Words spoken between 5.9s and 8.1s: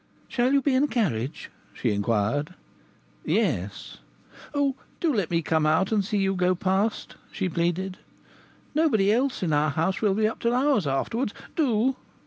and see you go past," she pleaded.